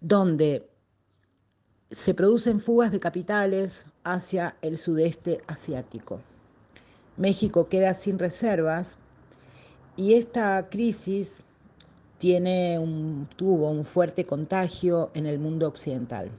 [0.00, 0.77] donde
[1.90, 6.20] se producen fugas de capitales hacia el sudeste asiático.
[7.16, 8.98] México queda sin reservas
[9.96, 11.42] y esta crisis
[12.18, 16.30] tiene un, tuvo un fuerte contagio en el mundo occidental.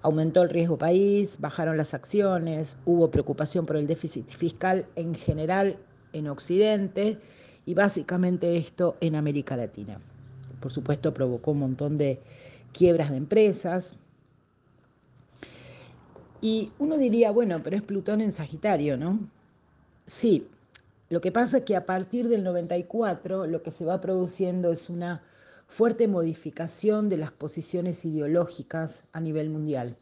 [0.00, 5.76] Aumentó el riesgo país, bajaron las acciones, hubo preocupación por el déficit fiscal en general
[6.12, 7.18] en Occidente
[7.66, 10.00] y básicamente esto en América Latina.
[10.60, 12.20] Por supuesto provocó un montón de
[12.72, 13.96] quiebras de empresas,
[16.44, 19.18] y uno diría, bueno, pero es Plutón en Sagitario, ¿no?
[20.06, 20.46] Sí,
[21.08, 24.90] lo que pasa es que a partir del 94 lo que se va produciendo es
[24.90, 25.22] una
[25.68, 29.96] fuerte modificación de las posiciones ideológicas a nivel mundial.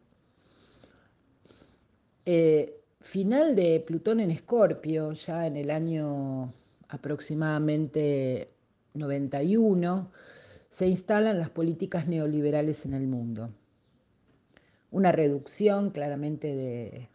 [2.26, 6.52] Eh, final de Plutón en Escorpio, ya en el año
[6.88, 8.50] aproximadamente
[8.94, 10.10] 91,
[10.68, 13.48] se instalan las políticas neoliberales en el mundo
[14.92, 17.08] una reducción claramente de,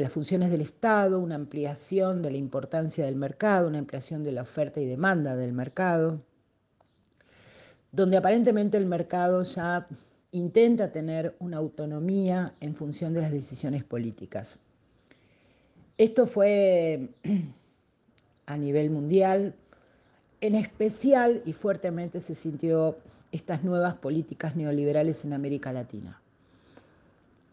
[0.00, 4.42] las funciones del Estado, una ampliación de la importancia del mercado, una ampliación de la
[4.42, 6.20] oferta y demanda del mercado,
[7.92, 9.86] donde aparentemente el mercado ya
[10.32, 14.58] intenta tener una autonomía en función de las decisiones políticas.
[15.96, 17.10] Esto fue
[18.46, 19.54] a nivel mundial,
[20.40, 22.98] en especial y fuertemente se sintió
[23.32, 26.20] estas nuevas políticas neoliberales en América Latina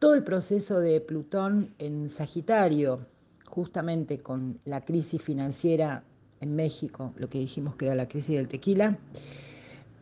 [0.01, 3.05] todo el proceso de Plutón en Sagitario,
[3.47, 6.03] justamente con la crisis financiera
[6.39, 8.97] en México, lo que dijimos que era la crisis del tequila,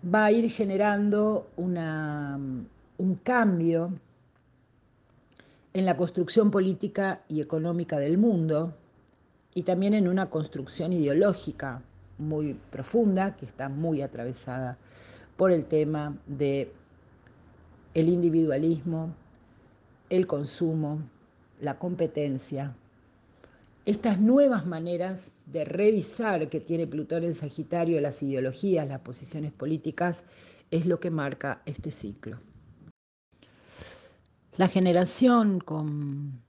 [0.02, 2.40] va a ir generando una,
[2.98, 3.92] un cambio
[5.74, 8.74] en la construcción política y económica del mundo
[9.54, 11.82] y también en una construcción ideológica
[12.20, 14.78] muy profunda que está muy atravesada
[15.36, 16.72] por el tema de
[17.94, 19.14] el individualismo,
[20.10, 21.02] el consumo,
[21.62, 22.76] la competencia.
[23.86, 30.24] Estas nuevas maneras de revisar que tiene Plutón en Sagitario las ideologías, las posiciones políticas,
[30.72, 32.40] es lo que marca este ciclo.
[34.58, 36.42] La generación con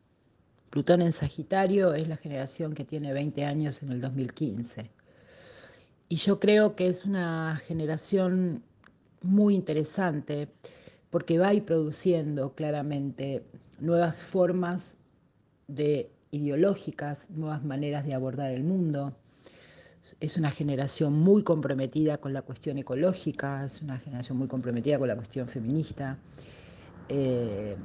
[0.71, 4.91] Plutón en Sagitario es la generación que tiene 20 años en el 2015.
[6.09, 8.63] Y yo creo que es una generación
[9.23, 10.49] muy interesante
[11.11, 13.43] porque va ir produciendo claramente
[13.81, 14.97] nuevas formas
[15.67, 19.17] de ideológicas, nuevas maneras de abordar el mundo.
[20.21, 25.09] Es una generación muy comprometida con la cuestión ecológica, es una generación muy comprometida con
[25.09, 26.19] la cuestión feminista.
[27.09, 27.77] Eh,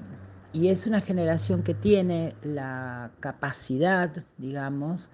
[0.54, 5.10] y es una generación que tiene la capacidad, digamos,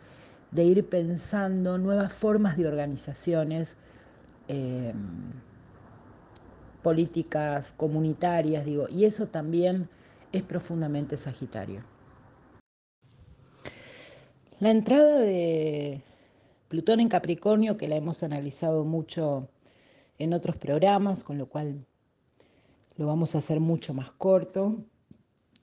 [0.51, 3.77] de ir pensando nuevas formas de organizaciones
[4.47, 4.93] eh,
[6.81, 9.89] políticas comunitarias, digo, y eso también
[10.31, 11.83] es profundamente sagitario.
[14.59, 16.01] La entrada de
[16.67, 19.49] Plutón en Capricornio, que la hemos analizado mucho
[20.19, 21.85] en otros programas, con lo cual
[22.95, 24.85] lo vamos a hacer mucho más corto,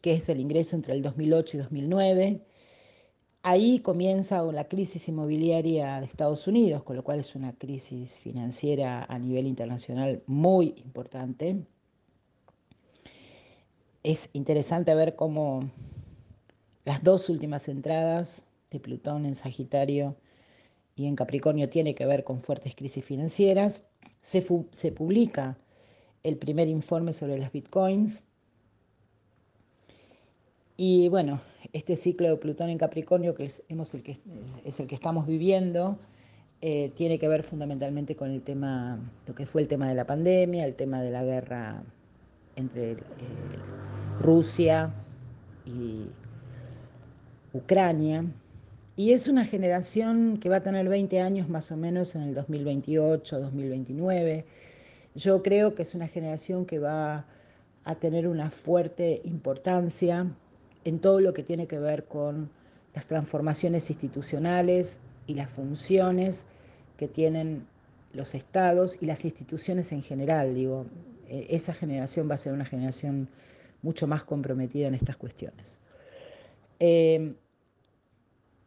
[0.01, 2.47] que es el ingreso entre el 2008 y 2009.
[3.51, 9.07] Ahí comienza la crisis inmobiliaria de Estados Unidos, con lo cual es una crisis financiera
[9.09, 11.57] a nivel internacional muy importante.
[14.03, 15.71] Es interesante ver cómo
[16.85, 20.15] las dos últimas entradas de Plutón en Sagitario
[20.95, 23.83] y en Capricornio tiene que ver con fuertes crisis financieras.
[24.21, 25.57] Se, se publica
[26.23, 28.25] el primer informe sobre las bitcoins
[30.81, 31.41] y bueno,
[31.73, 34.17] este ciclo de Plutón en Capricornio, que es, el, que,
[34.64, 35.99] es el que estamos viviendo,
[36.62, 40.07] eh, tiene que ver fundamentalmente con el tema, lo que fue el tema de la
[40.07, 41.83] pandemia, el tema de la guerra
[42.55, 42.97] entre eh,
[44.21, 44.93] Rusia
[45.67, 46.07] y
[47.53, 48.25] Ucrania.
[48.95, 52.35] Y es una generación que va a tener 20 años más o menos en el
[52.35, 54.45] 2028, 2029.
[55.17, 57.27] Yo creo que es una generación que va
[57.83, 60.27] a tener una fuerte importancia
[60.88, 62.48] en todo lo que tiene que ver con
[62.94, 66.46] las transformaciones institucionales y las funciones
[66.96, 67.66] que tienen
[68.14, 70.55] los estados y las instituciones en general.
[70.55, 70.87] Digo,
[71.29, 73.29] e, esa generación va a ser una generación
[73.83, 75.79] mucho más comprometida en estas cuestiones.
[76.81, 77.35] Em,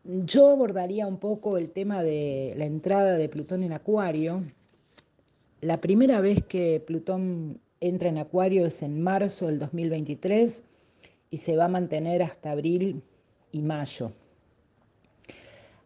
[0.03, 4.43] yo abordaría un poco el tema de la entrada de Plutón en Acuario.
[5.61, 10.63] La primera vez que Plutón entra en Acuario es en marzo del 2023
[11.31, 13.01] y se va a mantener hasta abril
[13.51, 14.11] y mayo.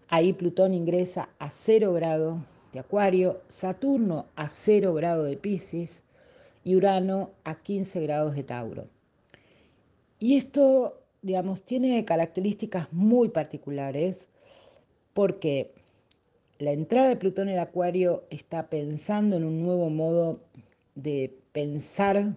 [0.09, 6.03] Ahí Plutón ingresa a 0 grado de Acuario, Saturno a 0 grado de Pisces
[6.63, 8.87] y Urano a 15 grados de Tauro.
[10.19, 14.27] Y esto, digamos, tiene características muy particulares
[15.13, 15.71] porque
[16.57, 20.39] la entrada de Plutón en Acuario está pensando en un nuevo modo
[20.95, 22.35] de pensar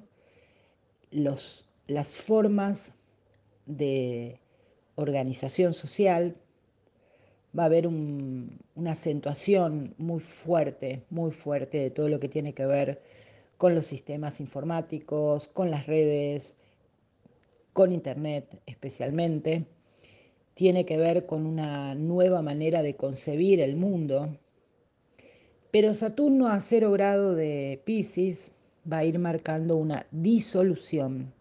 [1.10, 2.94] los, las formas
[3.68, 4.40] de
[4.96, 6.34] organización social,
[7.56, 12.66] va a haber una acentuación muy fuerte, muy fuerte de todo lo que tiene que
[12.66, 13.00] ver
[13.56, 16.56] con los sistemas informáticos, con las redes,
[17.72, 19.66] con Internet especialmente.
[20.54, 24.36] Tiene que ver con una nueva manera de concebir el mundo.
[25.70, 28.50] Pero Saturno a cero grado de Pisces
[28.90, 31.32] va a ir marcando una disolución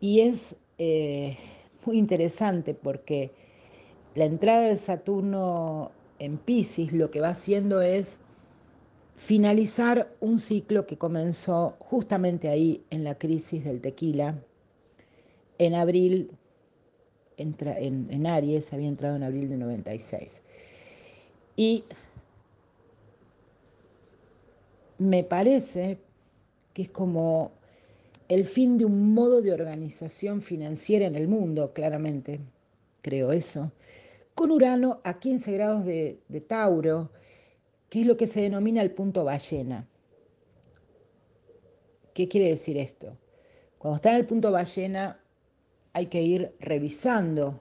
[0.00, 1.36] y es eh,
[1.84, 3.30] muy interesante porque
[4.14, 8.20] la entrada de Saturno en Pisces lo que va haciendo es
[9.16, 14.38] finalizar un ciclo que comenzó justamente ahí en la crisis del tequila.
[15.58, 16.30] En abril,
[17.36, 17.56] en,
[18.10, 20.42] en Aries, había entrado en abril de 96.
[21.56, 21.84] Y
[24.98, 25.98] me parece
[26.74, 27.50] que es como
[28.28, 32.40] el fin de un modo de organización financiera en el mundo, claramente,
[33.00, 33.72] creo eso,
[34.34, 37.10] con Urano a 15 grados de, Tauro,
[37.88, 39.88] que es lo que se denomina el punto ballena.
[42.12, 43.16] ¿Qué quiere decir esto?
[43.78, 45.18] Cuando está en el punto ballena
[45.94, 47.60] hay que ir revisando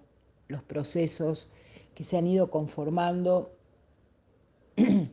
[0.50, 1.48] los procesos
[1.96, 3.56] que se han ido conformando
[4.76, 5.12] en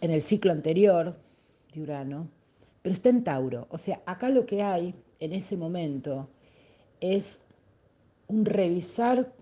[0.00, 1.16] el ciclo anterior
[1.72, 2.35] de Urano
[2.86, 3.66] pero está en Tauro.
[3.70, 6.28] O sea, acá lo que hay en ese momento
[7.00, 7.42] es
[8.28, 9.32] un revisar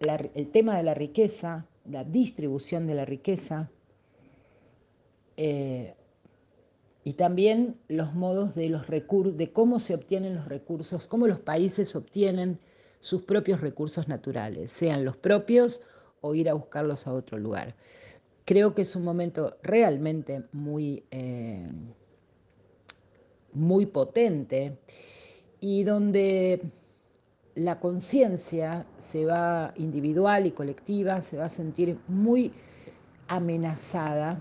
[0.00, 3.70] el tema de la riqueza, la distribución de la riqueza,
[5.36, 5.94] eh,
[7.04, 11.94] y también los modos de, los de cómo se obtienen los recursos, cómo los países
[11.94, 12.58] obtienen
[12.98, 15.82] sus propios recursos naturales, sean los propios
[16.20, 17.76] o ir a buscarlos a otro lugar.
[18.44, 21.70] Creo que es un momento realmente muy, eh,
[23.54, 24.76] muy potente
[25.60, 26.60] y donde
[27.54, 32.52] la conciencia se va individual y colectiva, se va a sentir muy
[33.28, 34.40] amenazada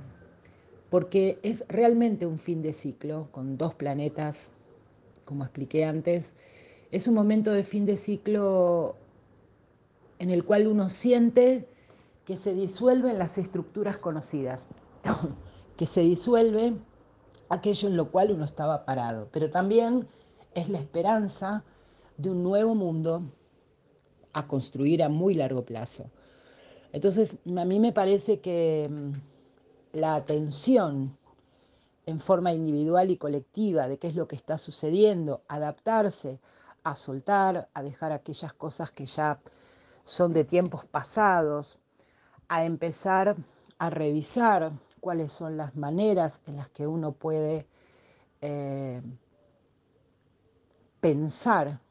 [0.89, 4.51] porque es realmente un fin de ciclo con dos planetas,
[5.25, 6.35] como expliqué antes.
[6.91, 8.95] Es un momento de fin de ciclo
[10.19, 11.67] en el cual uno siente
[12.25, 14.67] que se disuelven las estructuras conocidas,
[15.77, 16.73] que se disuelve
[17.53, 20.07] aquello en lo cual uno estaba parado, pero también
[20.53, 21.63] es la esperanza
[22.17, 23.23] de un nuevo mundo
[24.33, 26.09] a construir a muy largo plazo.
[26.91, 28.89] Entonces, a mí me parece que
[29.93, 31.17] la atención
[32.05, 36.39] en forma individual y colectiva de qué es lo que está sucediendo, adaptarse,
[36.83, 39.39] a soltar, a dejar aquellas cosas que ya
[40.05, 41.79] son de tiempos pasados,
[42.49, 43.35] a empezar
[43.77, 44.73] a revisar
[45.03, 47.67] cuáles son las maneras en las que uno puede
[48.39, 49.01] eh,
[51.01, 51.81] pensar,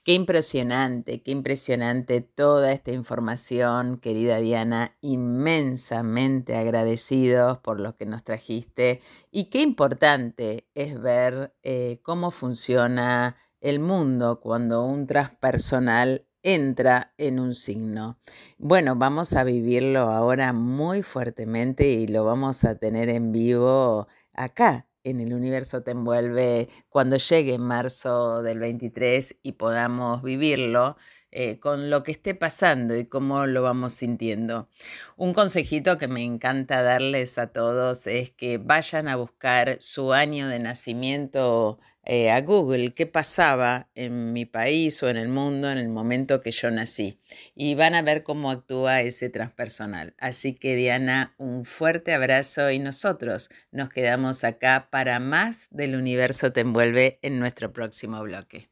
[0.07, 8.23] Qué impresionante, qué impresionante toda esta información, querida Diana, inmensamente agradecidos por lo que nos
[8.23, 9.01] trajiste
[9.31, 17.41] y qué importante es ver eh, cómo funciona el mundo cuando un transpersonal entra en
[17.41, 18.17] un signo.
[18.57, 24.87] Bueno, vamos a vivirlo ahora muy fuertemente y lo vamos a tener en vivo acá
[25.09, 30.97] en el universo te envuelve cuando llegue en marzo del 23 y podamos vivirlo.
[31.29, 34.69] Eh, con lo que esté pasando y cómo lo vamos sintiendo.
[35.17, 40.47] Un consejito que me encanta darles a todos es que vayan a buscar su año
[40.47, 41.79] de nacimiento
[42.09, 46.39] eh, a Google qué pasaba en mi país o en el mundo en el momento
[46.39, 47.17] que yo nací
[47.53, 50.15] y van a ver cómo actúa ese transpersonal.
[50.17, 56.53] Así que Diana, un fuerte abrazo y nosotros nos quedamos acá para más del universo
[56.53, 58.69] te envuelve en nuestro próximo bloque.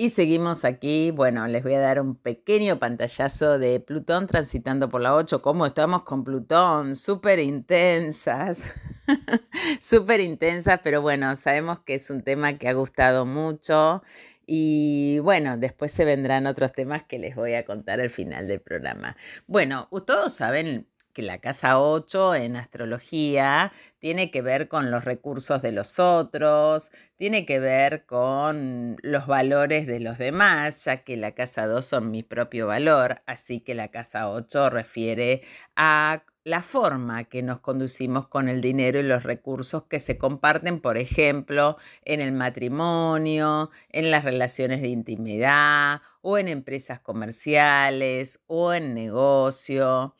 [0.00, 5.02] Y seguimos aquí, bueno, les voy a dar un pequeño pantallazo de Plutón transitando por
[5.02, 5.42] la 8.
[5.42, 6.96] ¿Cómo estamos con Plutón?
[6.96, 8.64] Súper intensas,
[9.78, 14.02] súper intensas, pero bueno, sabemos que es un tema que ha gustado mucho.
[14.46, 18.62] Y bueno, después se vendrán otros temas que les voy a contar al final del
[18.62, 19.18] programa.
[19.46, 25.62] Bueno, todos saben que la casa 8 en astrología tiene que ver con los recursos
[25.62, 31.32] de los otros, tiene que ver con los valores de los demás, ya que la
[31.32, 35.42] casa 2 son mi propio valor, así que la casa 8 refiere
[35.76, 40.80] a la forma que nos conducimos con el dinero y los recursos que se comparten,
[40.80, 48.72] por ejemplo, en el matrimonio, en las relaciones de intimidad o en empresas comerciales o
[48.72, 50.14] en negocio.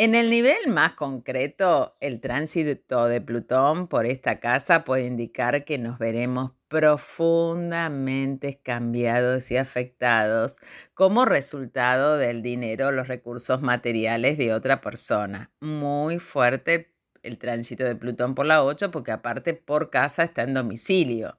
[0.00, 5.76] En el nivel más concreto, el tránsito de Plutón por esta casa puede indicar que
[5.76, 10.58] nos veremos profundamente cambiados y afectados
[10.94, 15.50] como resultado del dinero, los recursos materiales de otra persona.
[15.58, 16.94] Muy fuerte
[17.24, 21.36] el tránsito de Plutón por la 8 porque aparte por casa está en domicilio.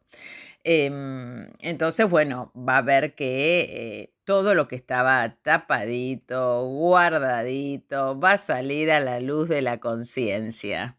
[0.66, 8.34] Em, entonces, bueno, va a ver que eh, todo lo que estaba tapadito, guardadito, va
[8.34, 10.99] a salir a la luz de la conciencia.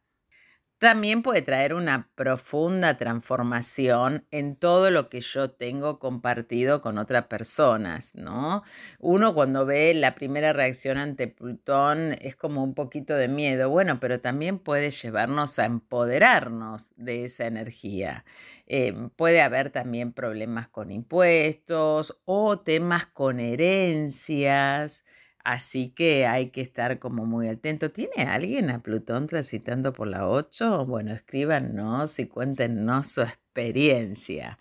[0.80, 7.26] También puede traer una profunda transformación en todo lo que yo tengo compartido con otras
[7.26, 8.62] personas, ¿no?
[8.98, 14.00] Uno cuando ve la primera reacción ante Plutón es como un poquito de miedo, bueno,
[14.00, 18.24] pero también puede llevarnos a empoderarnos de esa energía.
[18.66, 25.04] Eh, puede haber también problemas con impuestos o temas con herencias.
[25.44, 27.90] Así que hay que estar como muy atento.
[27.90, 30.86] ¿Tiene alguien a Plutón transitando por la 8?
[30.86, 34.58] Bueno, escríbanos y cuéntenos su experiencia.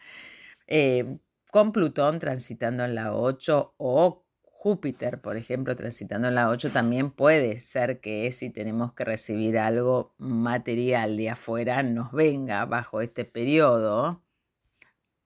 [0.68, 1.20] Eh,
[1.52, 7.12] con Plutón transitando en la 8 o Júpiter, por ejemplo, transitando en la 8, también
[7.12, 13.26] puede ser que si tenemos que recibir algo material de afuera, nos venga bajo este
[13.26, 14.22] periodo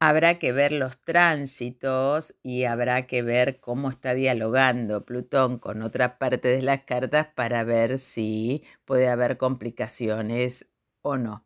[0.10, 6.18] habrá que ver los tránsitos y habrá que ver cómo está dialogando Plutón con otra
[6.18, 10.68] parte de las cartas para ver si puede haber complicaciones
[11.02, 11.46] o no.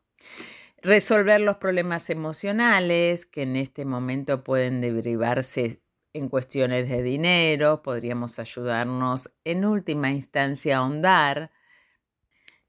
[0.82, 5.82] Resolver los problemas emocionales que en este momento pueden derivarse
[6.14, 11.52] en cuestiones de dinero, podríamos ayudarnos en última instancia a ahondar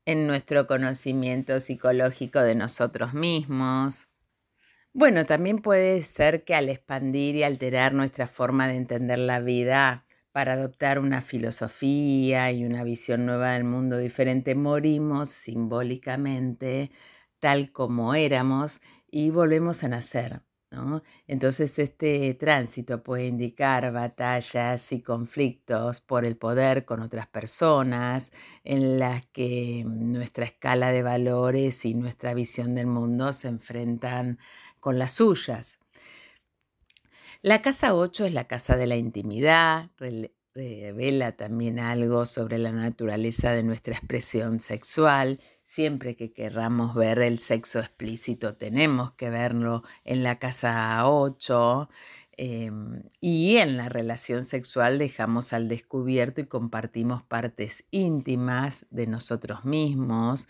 [0.05, 4.09] en nuestro conocimiento psicológico de nosotros mismos
[4.99, 10.05] bueno, también puede ser que al expandir y alterar nuestra forma de entender la vida
[10.33, 16.91] para adoptar una filosofía y una visión nueva del mundo diferente, morimos simbólicamente
[17.39, 20.43] tal como éramos y volvemos a nacer.
[21.27, 28.33] Entonces este tránsito puede indicar batallas y conflictos por el poder con otras personas
[28.65, 34.39] en las que nuestra escala de valores y nuestra visión del mundo se enfrentan
[34.79, 35.79] con las suyas.
[37.43, 39.89] La casa 8 es la casa de la intimidad,
[40.55, 45.39] revela también algo sobre la naturaleza de nuestra expresión sexual.
[45.63, 51.89] Siempre que querramos ver el sexo explícito tenemos que verlo en la casa 8.
[52.41, 59.65] Em, y en la relación sexual dejamos al descubierto y compartimos partes íntimas de nosotros
[59.65, 60.47] mismos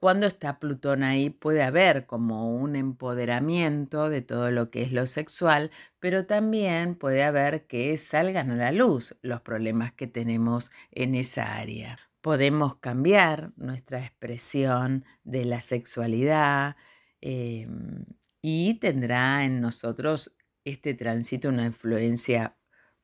[0.00, 5.06] cuando está Plutón ahí puede haber como un empoderamiento de todo lo que es lo
[5.06, 11.14] sexual, pero también puede haber que salgan a la luz los problemas que tenemos en
[11.14, 11.98] esa área.
[12.22, 16.76] Podemos cambiar nuestra expresión de la sexualidad
[17.20, 18.06] em,
[18.40, 20.34] y tendrá en nosotros
[20.64, 22.56] este tránsito una influencia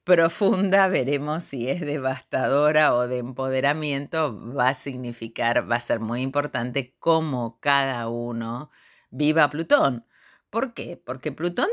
[0.07, 6.23] profunda, veremos si es devastadora o de empoderamiento, va a significar, va a ser muy
[6.23, 8.71] importante cómo cada uno
[9.11, 10.07] viva Plutón.
[10.49, 10.97] ¿Por qué?
[11.05, 11.69] Porque Plutón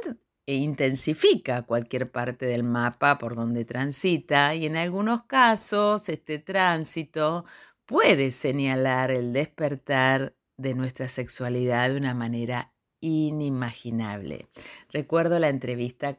[0.47, 7.45] intensifica cualquier parte del mapa por donde transita y en algunos casos este tránsito
[7.85, 14.47] puede señalar el despertar de nuestra sexualidad de una manera inimaginable.
[14.89, 16.17] Recuerdo la entrevista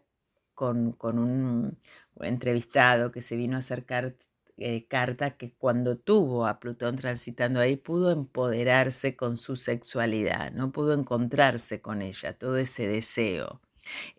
[0.54, 1.78] con, con un,
[2.20, 4.16] entrevistado que se vino a acercar
[4.56, 10.70] eh, carta que cuando tuvo a Plutón transitando ahí pudo empoderarse con su sexualidad, no
[10.70, 13.60] pudo encontrarse con ella, todo ese deseo.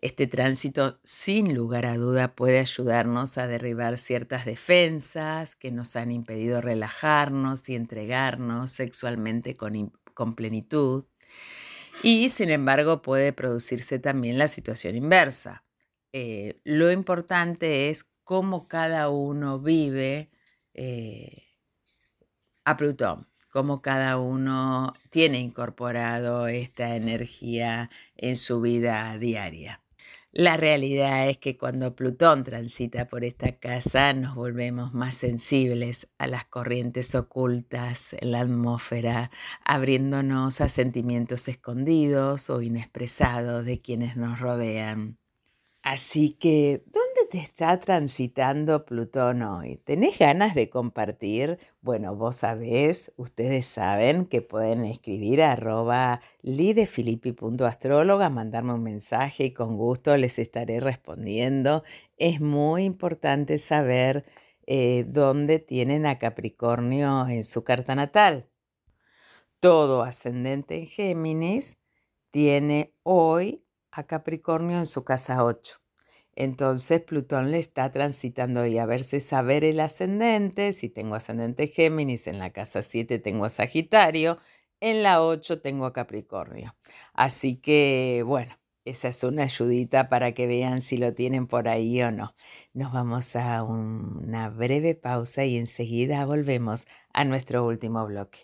[0.02, 6.12] Este tránsito, sin lugar a duda, puede ayudarnos a derribar ciertas defensas que nos han
[6.12, 11.06] impedido relajarnos y entregarnos sexualmente con, con plenitud.
[12.02, 15.65] Y, sin embargo, puede producirse también la situación inversa
[16.18, 20.30] eh, lo importante es cómo cada uno vive
[20.72, 21.42] eh,
[22.64, 29.82] a Plutón, cómo cada uno tiene incorporado esta energía en su vida diaria.
[30.32, 36.28] La realidad es que cuando Plutón transita por esta casa nos volvemos más sensibles a
[36.28, 39.30] las corrientes ocultas en la atmósfera,
[39.66, 45.18] abriéndonos a sentimientos escondidos o inexpresados de quienes nos rodean.
[45.88, 49.76] Así que, ¿dónde te está transitando Plutón hoy?
[49.76, 51.60] ¿Tenés ganas de compartir?
[51.80, 59.52] Bueno, vos sabés, ustedes saben que pueden escribir a arroba lidefilippi.astróloga, mandarme un mensaje y
[59.52, 61.84] con gusto les estaré respondiendo.
[62.16, 64.24] Es muy importante saber
[64.66, 68.48] eh, dónde tienen a Capricornio en su carta natal.
[69.60, 71.78] Todo ascendente en Géminis
[72.32, 73.65] tiene hoy
[73.96, 75.80] a Capricornio en su casa 8.
[76.34, 82.26] Entonces Plutón le está transitando y a verse saber el ascendente, si tengo ascendente Géminis,
[82.26, 84.38] en la casa 7 tengo a Sagitario,
[84.80, 86.76] en la 8 tengo a Capricornio.
[87.14, 92.02] Así que bueno, esa es una ayudita para que vean si lo tienen por ahí
[92.02, 92.34] o no.
[92.74, 98.40] Nos vamos a una breve pausa y enseguida volvemos a nuestro último bloque.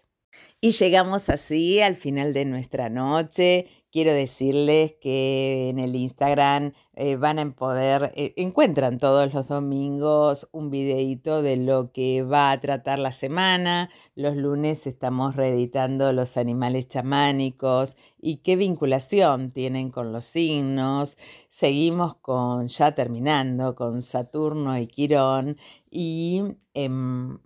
[0.62, 3.66] Y llegamos así al final de nuestra noche.
[3.93, 10.49] Quiero decirles que en el Instagram eh, van a poder, eh, encuentran todos los domingos
[10.53, 13.90] un videito de lo que va a tratar la semana.
[14.14, 21.18] Los lunes estamos reeditando los animales chamánicos y qué vinculación tienen con los signos.
[21.49, 25.59] Seguimos con, ya terminando, con Saturno y Quirón
[25.90, 26.57] y...
[26.72, 27.38] Em,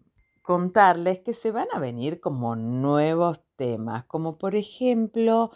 [0.42, 5.50] contarles que se van a venir como nuevos temas, como por ejemplo,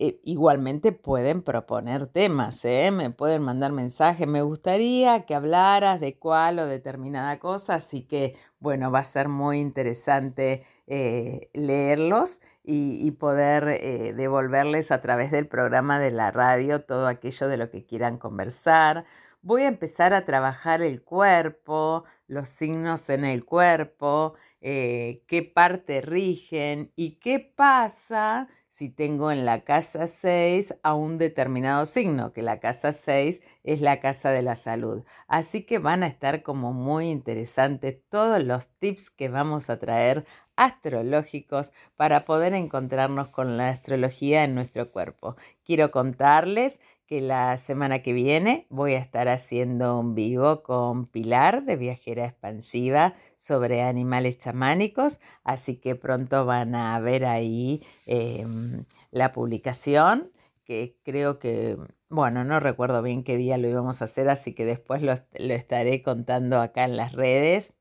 [0.00, 2.92] eh, igualmente pueden proponer temas, ¿eh?
[2.92, 8.36] me pueden mandar mensajes, me gustaría que hablaras de cuál o determinada cosa, así que
[8.60, 15.98] bueno, va a ser muy interesante eh, leerlos y, poder devolverles a través del programa
[15.98, 19.04] de la radio todo aquello de lo que quieran conversar.
[19.42, 26.92] Voy a empezar a trabajar el cuerpo, los signos en el cuerpo, qué parte rigen
[26.94, 28.48] y qué pasa
[28.78, 33.80] si tengo en la casa 6 a un determinado signo, que la casa 6 es
[33.80, 35.02] la casa de la salud.
[35.26, 40.26] Así que van a estar como muy interesantes todos los tips que vamos a traer
[40.54, 45.34] astrológicos para poder encontrarnos con la astrología en nuestro cuerpo.
[45.64, 51.64] Quiero contarles que la semana que viene voy a estar haciendo un vivo con Pilar
[51.64, 59.32] de Viajera Expansiva sobre animales chamánicos, así que pronto van a ver ahí em, la
[59.32, 60.30] publicación,
[60.64, 61.78] que creo que,
[62.10, 65.54] bueno, no recuerdo bien qué día lo íbamos a hacer, así que después lo, lo
[65.54, 67.72] estaré contando acá en las redes.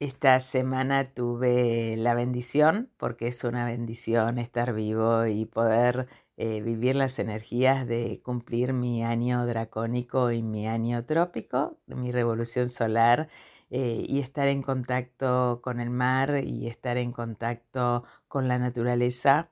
[0.00, 6.96] Esta semana tuve la bendición, porque es una bendición estar vivo y poder eh, vivir
[6.96, 13.28] las energías de cumplir mi año dracónico y mi año trópico, mi revolución solar,
[13.70, 19.50] eh, y estar en contacto con el mar y estar en contacto con la naturaleza.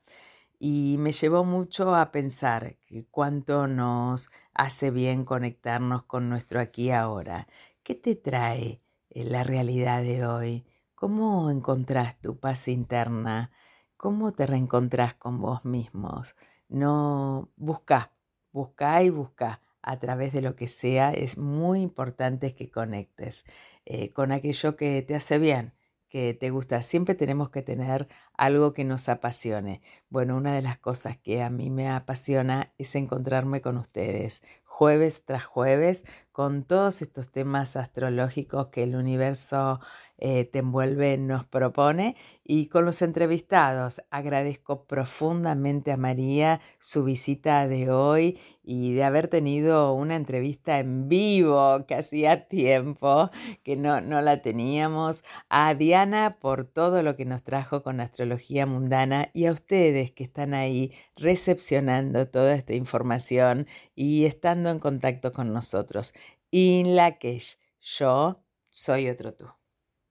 [0.59, 6.91] Y me llevó mucho a pensar que cuánto nos hace bien conectarnos con nuestro aquí
[6.93, 7.49] ahora.
[7.83, 8.81] ¿Qué te trae
[9.11, 10.65] eh, la realidad de hoy?
[10.95, 13.51] ¿Cómo encontrás tu paz interna?
[13.97, 16.37] ¿Cómo te reencontrás con vos mismos?
[16.73, 18.13] No busca,
[18.53, 21.13] busca y busca a través de lo que sea.
[21.13, 23.45] Es muy importante que conectes
[23.85, 25.75] eh, con aquello que te hace bien,
[26.09, 26.83] que te gusta.
[26.83, 29.83] Siempre tenemos que tener algo que nos apasione.
[30.09, 34.43] Bueno, una de las cosas que a mí me apasiona es encontrarme con ustedes
[34.73, 39.81] jueves tras jueves con todos estos temas astrológicos que el universo
[40.25, 44.01] eh, te envuelve, nos propone y con los entrevistados.
[44.11, 51.09] Agradezco profundamente a María su visita de hoy y de haber tenido una entrevista en
[51.09, 53.31] vivo que hacía tiempo
[53.65, 55.25] que no, no la teníamos.
[55.49, 60.23] A Diana por todo lo que nos trajo con astrología mundana y a ustedes que
[60.25, 63.67] están ahí recepcionando toda esta información
[63.97, 64.25] y
[64.71, 66.15] en contacto con nosotros.
[66.51, 67.41] In la que
[67.81, 69.62] yo soy otro tú.